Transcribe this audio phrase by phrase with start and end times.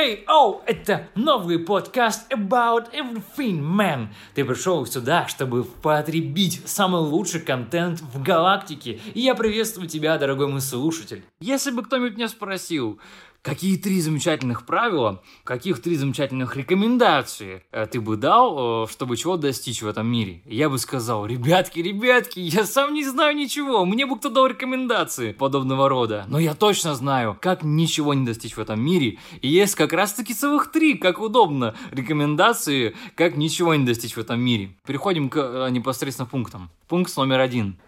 [0.00, 4.06] Hey, oh, это новый подкаст About Everything, man.
[4.34, 8.98] Ты пришел сюда, чтобы потребить самый лучший контент в галактике.
[9.12, 11.22] И я приветствую тебя, дорогой мой слушатель.
[11.40, 12.98] Если бы кто-нибудь меня спросил,
[13.42, 19.38] Какие три замечательных правила, каких три замечательных рекомендации э, ты бы дал, э, чтобы чего
[19.38, 20.42] достичь в этом мире?
[20.44, 25.32] Я бы сказал, ребятки, ребятки, я сам не знаю ничего, мне бы кто дал рекомендации
[25.32, 26.26] подобного рода.
[26.28, 29.16] Но я точно знаю, как ничего не достичь в этом мире.
[29.40, 34.20] И есть как раз таки целых три, как удобно, рекомендации, как ничего не достичь в
[34.20, 34.76] этом мире.
[34.86, 36.68] Переходим к э, непосредственно пунктам.
[36.88, 37.78] Пункт номер один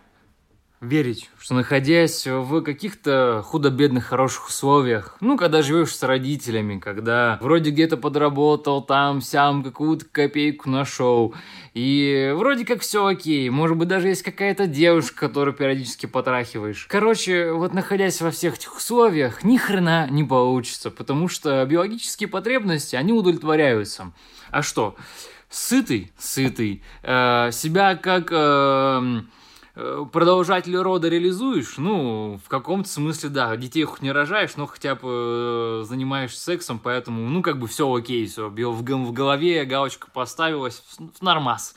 [0.82, 7.70] верить, что находясь в каких-то худо-бедных хороших условиях, ну, когда живешь с родителями, когда вроде
[7.70, 11.34] где-то подработал, там, сям, какую-то копейку нашел,
[11.72, 16.86] и вроде как все окей, может быть, даже есть какая-то девушка, которую периодически потрахиваешь.
[16.90, 22.96] Короче, вот находясь во всех этих условиях, ни хрена не получится, потому что биологические потребности,
[22.96, 24.12] они удовлетворяются.
[24.50, 24.96] А что?
[25.48, 28.28] Сытый, сытый, э, себя как...
[28.32, 29.22] Э,
[29.74, 35.80] продолжатель рода реализуешь, ну, в каком-то смысле, да, детей хоть не рожаешь, но хотя бы
[35.82, 40.82] э, занимаешься сексом, поэтому, ну, как бы все окей, все, в, в голове галочка поставилась,
[41.20, 41.74] нормас.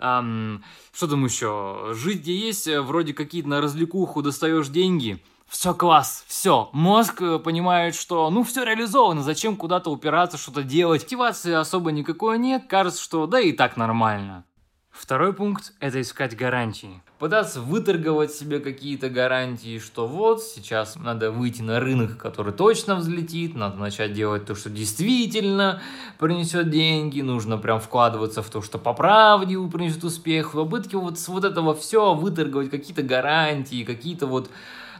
[0.00, 0.60] Um,
[0.92, 1.90] что там еще?
[1.92, 6.68] Жить где есть, э, вроде какие-то на развлекуху достаешь деньги, все класс, все.
[6.72, 11.02] Мозг понимает, что ну все реализовано, зачем куда-то упираться, что-то делать.
[11.02, 14.44] Мотивации особо никакой нет, кажется, что да и так нормально.
[14.90, 17.00] Второй пункт– это искать гарантии.
[17.18, 23.54] Пытаться выторговать себе какие-то гарантии, что вот, сейчас надо выйти на рынок, который точно взлетит,
[23.54, 25.80] надо начать делать то, что действительно
[26.18, 31.18] принесет деньги, нужно прям вкладываться в то, что по правде принесет успех, в попытке вот
[31.18, 34.50] с вот этого все выторговать какие-то гарантии, какие-то вот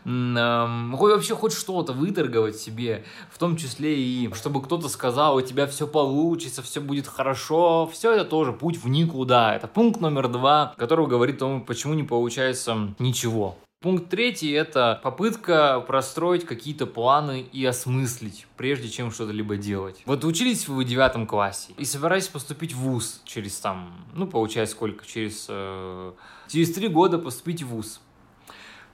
[0.05, 5.87] вообще хоть что-то выторговать себе, в том числе и чтобы кто-то сказал, у тебя все
[5.87, 9.55] получится, все будет хорошо, все это тоже путь в никуда.
[9.55, 13.57] Это пункт номер два, который говорит о том, почему не получается ничего.
[13.81, 20.03] Пункт третий– это попытка простроить какие-то планы и осмыслить, прежде чем что-то либо делать.
[20.05, 24.75] Вот учились вы в девятом классе и собирались поступить в ВУЗ через там, ну, получается
[24.75, 26.13] сколько, через, э,
[26.49, 28.01] через три года поступить в ВУЗ.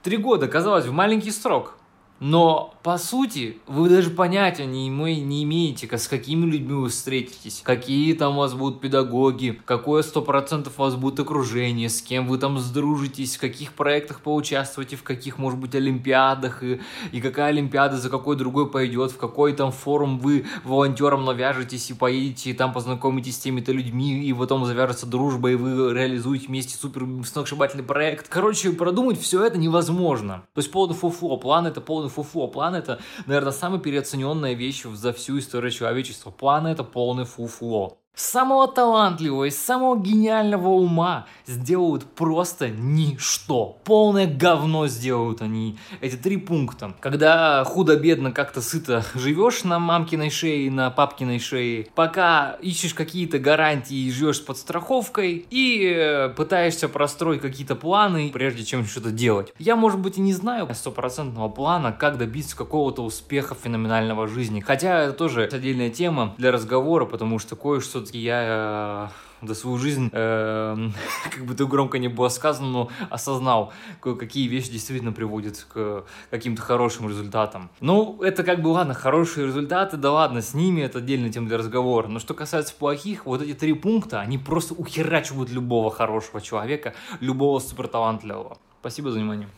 [0.05, 1.73] Три года, казалось бы, маленький срок.
[2.19, 8.13] Но, по сути, вы даже понятия не, не имеете, с какими людьми вы встретитесь, какие
[8.13, 12.37] там у вас будут педагоги, какое сто процентов у вас будет окружение, с кем вы
[12.37, 16.79] там сдружитесь, в каких проектах поучаствуете, в каких, может быть, олимпиадах, и,
[17.11, 21.93] и какая олимпиада за какой другой пойдет, в какой там форум вы волонтером навяжетесь и
[21.93, 26.77] поедете, и там познакомитесь с теми-то людьми, и потом завяжется дружба, и вы реализуете вместе
[26.77, 28.29] супер сногсшибательный проект.
[28.29, 30.43] Короче, продумать все это невозможно.
[30.53, 32.47] То есть полный фуфло, план это полный полный фуфло.
[32.47, 36.31] План это, наверное, самая переоцененная вещь за всю историю человечества.
[36.31, 43.77] План это полный фуфло самого талантливого и самого гениального ума сделают просто ничто.
[43.83, 45.77] Полное говно сделают они.
[46.01, 46.93] Эти три пункта.
[46.99, 53.95] Когда худо-бедно как-то сыто живешь на мамкиной шее, на папкиной шее, пока ищешь какие-то гарантии
[53.95, 59.53] и живешь под страховкой и э, пытаешься простроить какие-то планы, прежде чем что-то делать.
[59.59, 64.59] Я, может быть, и не знаю стопроцентного плана, как добиться какого-то успеха феноменального жизни.
[64.59, 69.09] Хотя это тоже отдельная тема для разговора, потому что кое-что все-таки я
[69.41, 70.89] э, за свою жизнь, э,
[71.31, 76.61] как бы это громко не было сказано, но осознал, какие вещи действительно приводят к каким-то
[76.61, 77.69] хорошим результатам.
[77.81, 81.57] Ну, это как бы, ладно, хорошие результаты, да ладно, с ними это отдельная тема для
[81.57, 82.07] разговора.
[82.07, 87.59] Но что касается плохих, вот эти три пункта, они просто ухерачивают любого хорошего человека, любого
[87.59, 88.57] суперталантливого.
[88.81, 89.49] Спасибо за внимание.